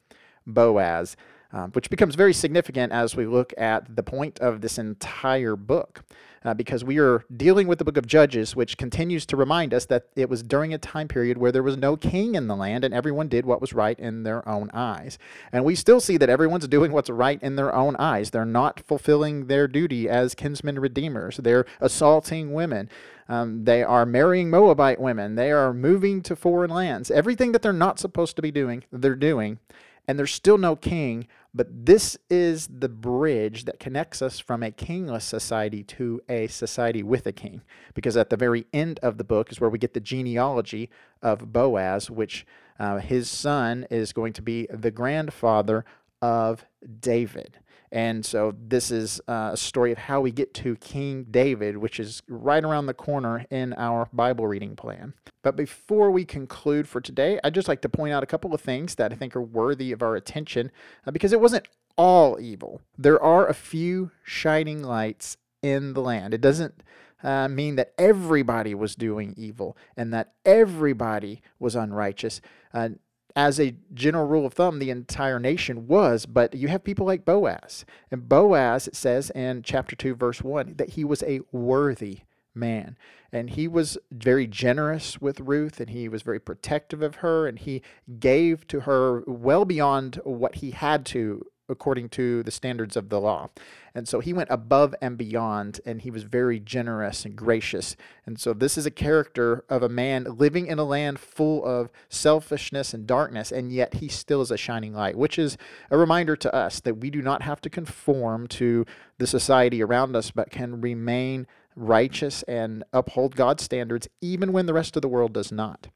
Boaz 0.46 1.16
um, 1.54 1.72
which 1.72 1.90
becomes 1.90 2.16
very 2.16 2.34
significant 2.34 2.92
as 2.92 3.16
we 3.16 3.26
look 3.26 3.54
at 3.58 3.96
the 3.96 4.04
point 4.04 4.40
of 4.40 4.62
this 4.62 4.78
entire 4.78 5.56
book. 5.56 6.04
Uh, 6.46 6.54
because 6.54 6.84
we 6.84 7.00
are 7.00 7.24
dealing 7.38 7.68
with 7.68 7.80
the 7.80 7.86
book 7.86 7.96
of 7.96 8.06
Judges, 8.06 8.54
which 8.54 8.78
continues 8.78 9.26
to 9.28 9.38
remind 9.38 9.74
us 9.74 9.86
that 9.86 10.08
it 10.18 10.30
was 10.30 10.44
during 10.44 10.74
a 10.74 10.78
time 10.78 11.08
period 11.08 11.38
where 11.38 11.54
there 11.54 11.64
was 11.64 11.78
no 11.78 11.96
king 11.96 12.36
in 12.36 12.48
the 12.48 12.56
land 12.56 12.84
and 12.84 12.94
everyone 12.94 13.30
did 13.30 13.46
what 13.46 13.62
was 13.62 13.72
right 13.72 13.98
in 13.98 14.24
their 14.24 14.46
own 14.50 14.70
eyes. 14.74 15.18
And 15.54 15.64
we 15.64 15.74
still 15.74 16.02
see 16.02 16.18
that 16.18 16.30
everyone's 16.30 16.68
doing 16.68 16.92
what's 16.92 17.10
right 17.10 17.42
in 17.42 17.56
their 17.56 17.74
own 17.74 17.96
eyes. 17.96 18.32
They're 18.32 18.44
not 18.44 18.82
fulfilling 18.82 19.48
their 19.48 19.70
duty 19.70 20.10
as 20.10 20.36
kinsmen 20.36 20.80
redeemers, 20.80 21.38
they're 21.38 21.66
assaulting 21.80 22.52
women. 22.52 22.90
Um, 23.30 23.64
they 23.64 23.82
are 23.82 24.06
marrying 24.06 24.50
Moabite 24.50 25.00
women. 25.00 25.36
They 25.36 25.50
are 25.50 25.74
moving 25.74 26.22
to 26.24 26.36
foreign 26.36 26.72
lands. 26.72 27.10
Everything 27.10 27.54
that 27.54 27.62
they're 27.62 27.72
not 27.72 27.98
supposed 27.98 28.36
to 28.36 28.42
be 28.42 28.52
doing, 28.52 28.84
they're 28.92 29.16
doing. 29.16 29.60
And 30.08 30.20
there's 30.20 30.34
still 30.34 30.58
no 30.58 30.76
king 30.76 31.28
but 31.56 31.86
this 31.86 32.18
is 32.30 32.68
the 32.68 32.90
bridge 32.90 33.66
that 33.66 33.80
connects 33.80 34.22
us 34.22 34.40
from 34.40 34.64
a 34.64 34.72
kingless 34.72 35.22
society 35.22 35.84
to 35.84 36.20
a 36.28 36.48
society 36.48 37.04
with 37.04 37.28
a 37.28 37.32
king. 37.32 37.62
Because 37.94 38.18
at 38.18 38.32
the 38.32 38.38
very 38.38 38.66
end 38.74 39.00
of 39.04 39.18
the 39.18 39.24
book 39.24 39.52
is 39.52 39.62
where 39.62 39.70
we 39.70 39.78
get 39.78 39.94
the 39.94 40.00
genealogy 40.00 40.90
of 41.22 41.54
Boaz, 41.54 42.10
which 42.10 42.46
uh, 42.80 42.98
his 42.98 43.30
son 43.30 43.86
is 43.92 44.14
going 44.14 44.34
to 44.34 44.42
be 44.42 44.68
the 44.72 44.90
grandfather 44.90 45.86
of 46.22 46.66
David. 47.00 47.60
And 47.94 48.26
so 48.26 48.56
this 48.60 48.90
is 48.90 49.22
uh, 49.28 49.52
a 49.54 49.58
story 49.58 49.92
of 49.92 50.00
how 50.00 50.20
we 50.20 50.32
get 50.32 50.56
to 50.56 50.76
King 50.78 51.28
David, 51.30 51.78
which 51.78 52.00
is 52.00 52.24
right 52.28 52.64
around 52.64 52.88
the 52.88 52.94
corner 52.96 53.46
in 53.52 53.72
our 53.74 54.10
Bible 54.12 54.48
reading 54.48 54.76
plan. 54.76 55.14
But 55.44 55.56
before 55.56 56.10
we 56.10 56.26
conclude 56.26 56.88
for 56.88 57.00
today, 57.00 57.40
I'd 57.44 57.54
just 57.54 57.68
like 57.68 57.82
to 57.82 57.90
point 57.90 58.12
out 58.12 58.24
a 58.24 58.26
couple 58.26 58.52
of 58.52 58.62
things 58.62 58.96
that 58.96 59.14
I 59.14 59.16
think 59.16 59.36
are 59.36 59.44
worthy 59.44 59.92
of 59.92 60.02
our 60.02 60.16
attention 60.16 60.72
uh, 61.06 61.12
because 61.12 61.34
it 61.34 61.40
wasn't 61.40 61.68
all 61.96 62.40
evil. 62.42 62.82
There 62.98 63.22
are 63.22 63.48
a 63.48 63.54
few 63.54 64.10
shining 64.24 64.82
lights 64.82 65.38
in 65.62 65.94
the 65.94 66.02
land. 66.02 66.34
It 66.34 66.42
doesn't 66.42 66.82
uh, 67.24 67.48
mean 67.48 67.76
that 67.76 67.94
everybody 68.00 68.74
was 68.74 68.96
doing 68.96 69.36
evil 69.38 69.78
and 69.96 70.12
that 70.16 70.34
everybody 70.46 71.44
was 71.60 71.76
unrighteous. 71.76 72.42
Uh, 72.74 72.90
as 73.36 73.60
a 73.60 73.76
general 73.94 74.28
rule 74.28 74.46
of 74.46 74.54
thumb, 74.54 74.80
the 74.80 74.92
entire 74.92 75.40
nation 75.40 75.88
was, 75.88 76.26
but 76.26 76.54
you 76.54 76.68
have 76.68 76.84
people 76.84 77.06
like 77.06 77.26
Boaz. 77.26 77.86
And 78.12 78.30
Boaz, 78.30 78.88
it 78.88 78.96
says 78.96 79.32
in 79.32 79.64
chapter 79.64 79.96
2, 79.96 80.16
verse 80.16 80.42
1, 80.42 80.76
that 80.78 80.92
he 80.92 81.04
was 81.04 81.24
a 81.24 81.42
worthy 81.52 82.20
man. 82.54 82.98
And 83.32 83.50
he 83.50 83.68
was 83.68 83.98
very 84.12 84.46
generous 84.46 85.20
with 85.20 85.40
Ruth 85.40 85.80
and 85.80 85.90
he 85.90 86.08
was 86.08 86.22
very 86.22 86.40
protective 86.40 87.02
of 87.02 87.16
her 87.16 87.48
and 87.48 87.58
he 87.58 87.82
gave 88.20 88.68
to 88.68 88.82
her 88.82 89.24
well 89.26 89.66
beyond 89.66 90.20
what 90.24 90.56
he 90.56 90.72
had 90.72 91.04
to 91.08 91.44
according 91.74 92.08
to 92.10 92.42
the 92.44 92.52
standards 92.52 92.96
of 92.96 93.10
the 93.10 93.20
law. 93.20 93.50
And 93.94 94.08
so 94.08 94.22
he 94.22 94.32
went 94.32 94.50
above 94.50 94.96
and 95.02 95.18
beyond, 95.18 95.82
and 95.86 96.02
he 96.02 96.10
was 96.10 96.24
very 96.24 96.60
generous 96.60 97.26
and 97.26 97.36
gracious. 97.36 97.98
And 98.26 98.40
so 98.40 98.54
this 98.54 98.78
is 98.78 98.86
a 98.86 98.92
character 98.92 99.66
of 99.68 99.84
a 99.84 99.90
man 99.90 100.24
living 100.38 100.68
in 100.68 100.80
a 100.80 100.86
land 100.86 101.20
full 101.20 101.66
of 101.66 101.92
selfishness 102.08 102.94
and 102.94 103.06
darkness, 103.06 103.52
and 103.52 103.72
yet 103.72 103.96
he 103.96 104.08
still 104.08 104.42
is 104.42 104.50
a 104.50 104.58
shining 104.58 104.94
light, 104.94 105.18
which 105.18 105.38
is 105.38 105.58
a 105.92 105.98
reminder 105.98 106.38
to 106.38 106.56
us 106.56 106.80
that 106.80 107.00
we 107.00 107.10
do 107.10 107.22
not 107.22 107.42
have 107.42 107.60
to 107.62 107.70
conform 107.70 108.48
to 108.48 108.86
the 109.18 109.28
society 109.28 109.84
around 109.84 110.16
us, 110.16 110.32
but 110.32 110.50
can 110.50 110.80
remain 110.82 111.46
righteous 111.76 112.44
and 112.44 112.84
uphold 112.94 113.36
God's 113.36 113.64
standards 113.64 114.08
even 114.22 114.54
when 114.54 114.68
the 114.68 114.74
rest 114.74 114.96
of 114.96 115.02
the 115.02 115.08
world 115.08 115.34
does 115.34 115.52
not. 115.52 115.88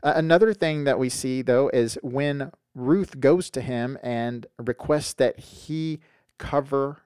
Another 0.00 0.54
thing 0.54 0.84
that 0.84 0.98
we 0.98 1.08
see, 1.08 1.42
though, 1.42 1.68
is 1.70 1.98
when 2.04 2.52
Ruth 2.78 3.18
goes 3.18 3.50
to 3.50 3.60
him 3.60 3.98
and 4.02 4.46
requests 4.56 5.12
that 5.14 5.38
he 5.40 5.98
cover 6.38 7.02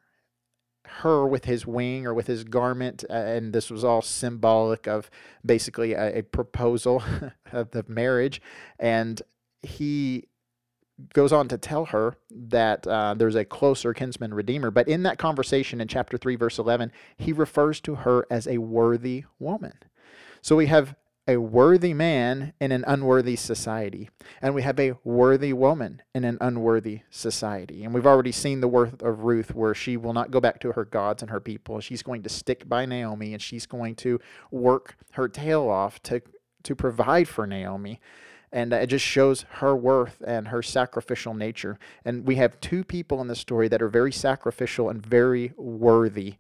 her 0.84 1.26
with 1.26 1.46
his 1.46 1.66
wing 1.66 2.06
or 2.06 2.12
with 2.12 2.26
his 2.26 2.44
garment. 2.44 3.04
And 3.08 3.52
this 3.52 3.70
was 3.70 3.82
all 3.82 4.02
symbolic 4.02 4.86
of 4.86 5.10
basically 5.44 5.94
a, 5.94 6.18
a 6.18 6.22
proposal 6.22 7.02
of 7.52 7.70
the 7.70 7.84
marriage. 7.88 8.42
And 8.78 9.22
he 9.62 10.28
goes 11.14 11.32
on 11.32 11.48
to 11.48 11.56
tell 11.56 11.86
her 11.86 12.16
that 12.30 12.86
uh, 12.86 13.14
there's 13.14 13.34
a 13.34 13.44
closer 13.44 13.94
kinsman 13.94 14.34
redeemer. 14.34 14.70
But 14.70 14.88
in 14.88 15.04
that 15.04 15.18
conversation 15.18 15.80
in 15.80 15.88
chapter 15.88 16.18
3, 16.18 16.36
verse 16.36 16.58
11, 16.58 16.92
he 17.16 17.32
refers 17.32 17.80
to 17.80 17.94
her 17.96 18.26
as 18.30 18.46
a 18.46 18.58
worthy 18.58 19.24
woman. 19.38 19.74
So 20.42 20.56
we 20.56 20.66
have 20.66 20.94
a 21.28 21.36
worthy 21.36 21.94
man 21.94 22.52
in 22.60 22.72
an 22.72 22.84
unworthy 22.86 23.36
society, 23.36 24.10
and 24.40 24.54
we 24.54 24.62
have 24.62 24.80
a 24.80 24.94
worthy 25.04 25.52
woman 25.52 26.02
in 26.14 26.24
an 26.24 26.36
unworthy 26.40 27.02
society. 27.10 27.84
And 27.84 27.94
we've 27.94 28.06
already 28.06 28.32
seen 28.32 28.60
the 28.60 28.68
worth 28.68 29.00
of 29.02 29.20
Ruth, 29.22 29.54
where 29.54 29.74
she 29.74 29.96
will 29.96 30.12
not 30.12 30.32
go 30.32 30.40
back 30.40 30.58
to 30.60 30.72
her 30.72 30.84
gods 30.84 31.22
and 31.22 31.30
her 31.30 31.40
people. 31.40 31.78
She's 31.80 32.02
going 32.02 32.24
to 32.24 32.28
stick 32.28 32.68
by 32.68 32.86
Naomi, 32.86 33.32
and 33.32 33.40
she's 33.40 33.66
going 33.66 33.94
to 33.96 34.18
work 34.50 34.96
her 35.12 35.28
tail 35.28 35.68
off 35.68 36.02
to 36.04 36.22
to 36.64 36.74
provide 36.74 37.28
for 37.28 37.46
Naomi. 37.46 38.00
And 38.52 38.72
it 38.72 38.88
just 38.88 39.04
shows 39.04 39.46
her 39.48 39.74
worth 39.74 40.22
and 40.26 40.48
her 40.48 40.62
sacrificial 40.62 41.32
nature. 41.34 41.78
And 42.04 42.26
we 42.26 42.36
have 42.36 42.60
two 42.60 42.84
people 42.84 43.20
in 43.20 43.26
the 43.26 43.34
story 43.34 43.66
that 43.68 43.80
are 43.80 43.88
very 43.88 44.12
sacrificial 44.12 44.90
and 44.90 45.04
very 45.04 45.52
worthy, 45.56 46.34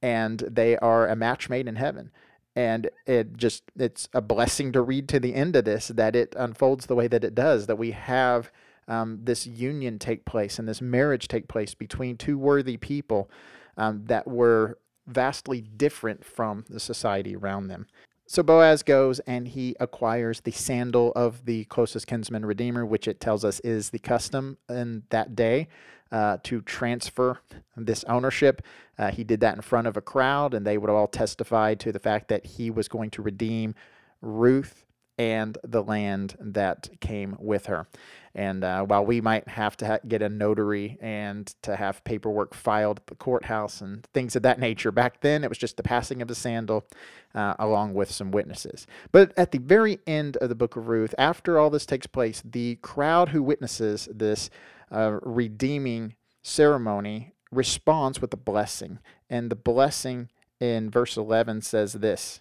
and 0.00 0.38
they 0.38 0.76
are 0.78 1.06
a 1.06 1.16
match 1.16 1.50
made 1.50 1.68
in 1.68 1.76
heaven 1.76 2.12
and 2.60 2.90
it 3.06 3.38
just 3.38 3.62
it's 3.78 4.08
a 4.12 4.20
blessing 4.20 4.70
to 4.70 4.82
read 4.82 5.08
to 5.08 5.18
the 5.18 5.34
end 5.34 5.56
of 5.56 5.64
this 5.64 5.88
that 5.88 6.14
it 6.14 6.34
unfolds 6.36 6.86
the 6.86 6.94
way 6.94 7.08
that 7.08 7.24
it 7.24 7.34
does 7.34 7.66
that 7.66 7.76
we 7.76 7.92
have 7.92 8.52
um, 8.86 9.20
this 9.22 9.46
union 9.46 9.98
take 9.98 10.26
place 10.26 10.58
and 10.58 10.68
this 10.68 10.82
marriage 10.82 11.26
take 11.26 11.48
place 11.48 11.74
between 11.74 12.16
two 12.18 12.36
worthy 12.36 12.76
people 12.76 13.30
um, 13.78 14.04
that 14.06 14.28
were 14.28 14.78
vastly 15.06 15.62
different 15.62 16.22
from 16.22 16.66
the 16.68 16.80
society 16.80 17.34
around 17.34 17.68
them 17.68 17.86
so 18.30 18.44
Boaz 18.44 18.84
goes 18.84 19.18
and 19.26 19.48
he 19.48 19.74
acquires 19.80 20.42
the 20.42 20.52
sandal 20.52 21.12
of 21.16 21.46
the 21.46 21.64
closest 21.64 22.06
kinsman 22.06 22.46
redeemer, 22.46 22.86
which 22.86 23.08
it 23.08 23.18
tells 23.18 23.44
us 23.44 23.58
is 23.64 23.90
the 23.90 23.98
custom 23.98 24.56
in 24.68 25.02
that 25.10 25.34
day 25.34 25.66
uh, 26.12 26.36
to 26.44 26.60
transfer 26.60 27.40
this 27.76 28.04
ownership. 28.04 28.62
Uh, 28.96 29.10
he 29.10 29.24
did 29.24 29.40
that 29.40 29.56
in 29.56 29.62
front 29.62 29.88
of 29.88 29.96
a 29.96 30.00
crowd, 30.00 30.54
and 30.54 30.64
they 30.64 30.78
would 30.78 30.88
all 30.88 31.08
testify 31.08 31.74
to 31.74 31.90
the 31.90 31.98
fact 31.98 32.28
that 32.28 32.46
he 32.46 32.70
was 32.70 32.86
going 32.86 33.10
to 33.10 33.20
redeem 33.20 33.74
Ruth 34.22 34.84
and 35.18 35.58
the 35.64 35.82
land 35.82 36.36
that 36.38 36.88
came 37.00 37.36
with 37.40 37.66
her. 37.66 37.88
And 38.34 38.62
uh, 38.62 38.84
while 38.84 39.04
we 39.04 39.20
might 39.20 39.48
have 39.48 39.76
to 39.78 39.86
ha- 39.86 39.98
get 40.06 40.22
a 40.22 40.28
notary 40.28 40.98
and 41.00 41.52
to 41.62 41.74
have 41.74 42.04
paperwork 42.04 42.54
filed 42.54 42.98
at 43.00 43.06
the 43.06 43.16
courthouse 43.16 43.80
and 43.80 44.06
things 44.14 44.36
of 44.36 44.42
that 44.42 44.60
nature, 44.60 44.92
back 44.92 45.20
then 45.20 45.42
it 45.42 45.48
was 45.48 45.58
just 45.58 45.76
the 45.76 45.82
passing 45.82 46.22
of 46.22 46.28
the 46.28 46.34
sandal 46.34 46.86
uh, 47.34 47.54
along 47.58 47.94
with 47.94 48.10
some 48.10 48.30
witnesses. 48.30 48.86
But 49.10 49.32
at 49.36 49.50
the 49.50 49.58
very 49.58 49.98
end 50.06 50.36
of 50.36 50.48
the 50.48 50.54
book 50.54 50.76
of 50.76 50.88
Ruth, 50.88 51.14
after 51.18 51.58
all 51.58 51.70
this 51.70 51.86
takes 51.86 52.06
place, 52.06 52.40
the 52.44 52.76
crowd 52.76 53.30
who 53.30 53.42
witnesses 53.42 54.08
this 54.12 54.48
uh, 54.92 55.18
redeeming 55.22 56.14
ceremony 56.42 57.32
responds 57.50 58.20
with 58.20 58.32
a 58.32 58.36
blessing. 58.36 59.00
And 59.28 59.50
the 59.50 59.56
blessing 59.56 60.28
in 60.60 60.90
verse 60.90 61.16
11 61.16 61.62
says 61.62 61.94
this 61.94 62.40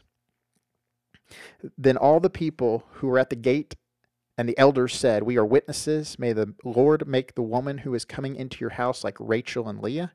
Then 1.77 1.97
all 1.97 2.19
the 2.19 2.29
people 2.29 2.83
who 2.93 3.07
were 3.07 3.19
at 3.19 3.29
the 3.29 3.35
gate 3.35 3.75
and 4.39 4.47
the 4.47 4.57
elders 4.57 4.95
said, 4.95 5.23
We 5.23 5.35
are 5.35 5.43
witnesses. 5.43 6.17
May 6.17 6.31
the 6.31 6.53
Lord 6.63 7.05
make 7.05 7.35
the 7.35 7.41
woman 7.41 7.79
who 7.79 7.93
is 7.93 8.05
coming 8.05 8.37
into 8.37 8.61
your 8.61 8.69
house 8.69 9.03
like 9.03 9.17
Rachel 9.19 9.67
and 9.67 9.81
Leah, 9.81 10.13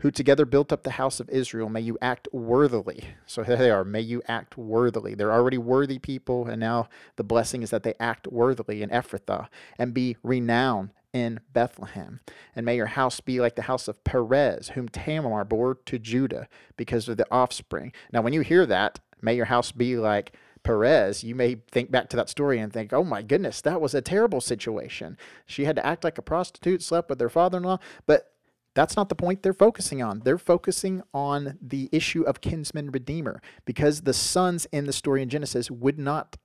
who 0.00 0.10
together 0.10 0.44
built 0.44 0.74
up 0.74 0.82
the 0.82 0.90
house 0.90 1.20
of 1.20 1.30
Israel. 1.30 1.70
May 1.70 1.80
you 1.80 1.96
act 2.02 2.28
worthily. 2.32 3.14
So 3.24 3.42
here 3.42 3.56
they 3.56 3.70
are. 3.70 3.82
May 3.82 4.02
you 4.02 4.20
act 4.28 4.58
worthily. 4.58 5.14
They're 5.14 5.32
already 5.32 5.56
worthy 5.56 5.98
people, 5.98 6.46
and 6.48 6.60
now 6.60 6.90
the 7.16 7.24
blessing 7.24 7.62
is 7.62 7.70
that 7.70 7.82
they 7.82 7.94
act 7.98 8.28
worthily 8.28 8.82
in 8.82 8.90
Ephrathah 8.90 9.48
and 9.78 9.94
be 9.94 10.18
renowned 10.22 10.90
in 11.14 11.40
Bethlehem. 11.54 12.20
And 12.54 12.66
may 12.66 12.76
your 12.76 12.86
house 12.88 13.20
be 13.20 13.40
like 13.40 13.56
the 13.56 13.62
house 13.62 13.88
of 13.88 14.04
Perez, 14.04 14.72
whom 14.74 14.90
Tamar 14.90 15.46
bore 15.46 15.76
to 15.86 15.98
Judah 15.98 16.46
because 16.76 17.08
of 17.08 17.16
the 17.16 17.26
offspring. 17.30 17.94
Now, 18.12 18.20
when 18.20 18.34
you 18.34 18.42
hear 18.42 18.66
that, 18.66 18.98
may 19.22 19.34
your 19.34 19.46
house 19.46 19.72
be 19.72 19.96
like 19.96 20.36
Perez, 20.64 21.24
you 21.24 21.34
may 21.34 21.56
think 21.70 21.90
back 21.90 22.08
to 22.10 22.16
that 22.16 22.28
story 22.28 22.58
and 22.58 22.72
think, 22.72 22.92
oh 22.92 23.04
my 23.04 23.22
goodness, 23.22 23.60
that 23.62 23.80
was 23.80 23.94
a 23.94 24.00
terrible 24.00 24.40
situation. 24.40 25.16
She 25.46 25.64
had 25.64 25.76
to 25.76 25.84
act 25.84 26.04
like 26.04 26.18
a 26.18 26.22
prostitute, 26.22 26.82
slept 26.82 27.10
with 27.10 27.20
her 27.20 27.28
father 27.28 27.58
in 27.58 27.64
law. 27.64 27.78
But 28.06 28.32
that's 28.74 28.96
not 28.96 29.08
the 29.08 29.14
point 29.14 29.42
they're 29.42 29.52
focusing 29.52 30.02
on. 30.02 30.20
They're 30.20 30.38
focusing 30.38 31.02
on 31.12 31.58
the 31.60 31.88
issue 31.92 32.22
of 32.22 32.40
kinsman 32.40 32.90
redeemer 32.90 33.42
because 33.64 34.02
the 34.02 34.14
sons 34.14 34.66
in 34.72 34.86
the 34.86 34.92
story 34.92 35.22
in 35.22 35.28
Genesis 35.28 35.70
would 35.70 35.98
not 35.98 36.36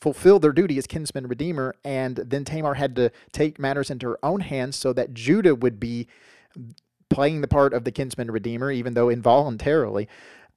fulfill 0.00 0.38
their 0.38 0.52
duty 0.52 0.76
as 0.78 0.86
kinsman 0.86 1.28
redeemer. 1.28 1.74
And 1.84 2.16
then 2.16 2.44
Tamar 2.44 2.74
had 2.74 2.96
to 2.96 3.10
take 3.32 3.58
matters 3.58 3.90
into 3.90 4.08
her 4.08 4.18
own 4.22 4.40
hands 4.40 4.76
so 4.76 4.92
that 4.92 5.14
Judah 5.14 5.54
would 5.54 5.78
be 5.78 6.08
playing 7.08 7.40
the 7.40 7.48
part 7.48 7.72
of 7.72 7.84
the 7.84 7.92
kinsman 7.92 8.30
redeemer, 8.30 8.70
even 8.70 8.94
though 8.94 9.08
involuntarily. 9.08 10.08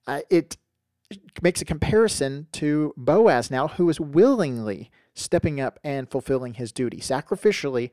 Uh, 0.08 0.22
it 0.30 0.58
makes 1.42 1.62
a 1.62 1.66
comparison 1.66 2.48
to 2.54 2.94
Boaz 2.98 3.52
now, 3.52 3.68
who 3.68 3.90
is 3.90 4.00
willingly 4.00 4.90
stepping 5.14 5.62
up 5.62 5.80
and 5.84 6.10
fulfilling 6.10 6.56
his 6.56 6.72
duty 6.72 6.98
sacrificially 6.98 7.90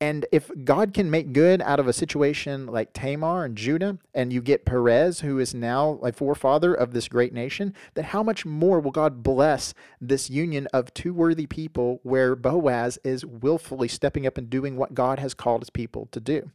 and 0.00 0.26
if 0.30 0.50
God 0.64 0.92
can 0.92 1.10
make 1.10 1.32
good 1.32 1.62
out 1.62 1.80
of 1.80 1.88
a 1.88 1.92
situation 1.92 2.66
like 2.66 2.92
Tamar 2.92 3.46
and 3.46 3.56
Judah, 3.56 3.98
and 4.14 4.30
you 4.30 4.42
get 4.42 4.66
Perez, 4.66 5.20
who 5.20 5.38
is 5.38 5.54
now 5.54 5.98
a 6.02 6.12
forefather 6.12 6.74
of 6.74 6.92
this 6.92 7.08
great 7.08 7.32
nation, 7.32 7.72
then 7.94 8.04
how 8.04 8.22
much 8.22 8.44
more 8.44 8.78
will 8.78 8.90
God 8.90 9.22
bless 9.22 9.72
this 9.98 10.28
union 10.28 10.68
of 10.74 10.92
two 10.92 11.14
worthy 11.14 11.46
people 11.46 12.00
where 12.02 12.36
Boaz 12.36 12.98
is 13.04 13.24
willfully 13.24 13.88
stepping 13.88 14.26
up 14.26 14.36
and 14.36 14.50
doing 14.50 14.76
what 14.76 14.92
God 14.92 15.18
has 15.18 15.32
called 15.32 15.62
his 15.62 15.70
people 15.70 16.08
to 16.12 16.20
do? 16.20 16.50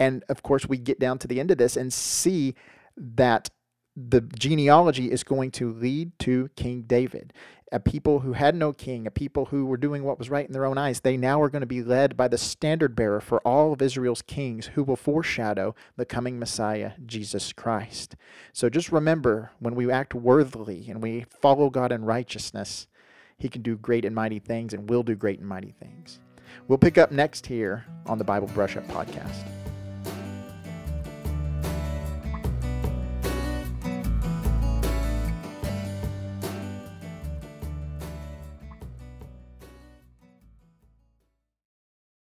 And 0.00 0.24
of 0.30 0.42
course, 0.42 0.66
we 0.66 0.78
get 0.78 0.98
down 0.98 1.18
to 1.18 1.28
the 1.28 1.40
end 1.40 1.50
of 1.50 1.58
this 1.58 1.76
and 1.76 1.92
see 1.92 2.54
that 2.96 3.50
the 4.08 4.20
genealogy 4.20 5.10
is 5.10 5.24
going 5.24 5.50
to 5.52 5.72
lead 5.72 6.18
to 6.20 6.50
King 6.56 6.82
David 6.82 7.32
a 7.70 7.80
people 7.80 8.20
who 8.20 8.32
had 8.32 8.54
no 8.54 8.72
king, 8.72 9.06
a 9.06 9.10
people 9.10 9.46
who 9.46 9.66
were 9.66 9.76
doing 9.76 10.02
what 10.02 10.18
was 10.18 10.30
right 10.30 10.46
in 10.46 10.52
their 10.52 10.64
own 10.64 10.78
eyes, 10.78 11.00
they 11.00 11.16
now 11.16 11.40
are 11.42 11.50
going 11.50 11.60
to 11.60 11.66
be 11.66 11.82
led 11.82 12.16
by 12.16 12.28
the 12.28 12.38
standard 12.38 12.96
bearer 12.96 13.20
for 13.20 13.40
all 13.40 13.72
of 13.72 13.82
Israel's 13.82 14.22
kings 14.22 14.68
who 14.68 14.82
will 14.82 14.96
foreshadow 14.96 15.74
the 15.96 16.06
coming 16.06 16.38
Messiah, 16.38 16.92
Jesus 17.04 17.52
Christ. 17.52 18.16
So 18.52 18.68
just 18.68 18.90
remember 18.90 19.50
when 19.58 19.74
we 19.74 19.90
act 19.90 20.14
worthily 20.14 20.86
and 20.88 21.02
we 21.02 21.26
follow 21.40 21.70
God 21.70 21.92
in 21.92 22.04
righteousness, 22.04 22.86
He 23.36 23.48
can 23.48 23.62
do 23.62 23.76
great 23.76 24.04
and 24.04 24.14
mighty 24.14 24.38
things 24.38 24.72
and 24.72 24.88
will 24.88 25.02
do 25.02 25.14
great 25.14 25.38
and 25.38 25.48
mighty 25.48 25.74
things. 25.78 26.20
We'll 26.66 26.78
pick 26.78 26.98
up 26.98 27.12
next 27.12 27.46
here 27.46 27.84
on 28.06 28.18
the 28.18 28.24
Bible 28.24 28.48
Brush 28.48 28.76
Up 28.76 28.86
Podcast. 28.88 29.57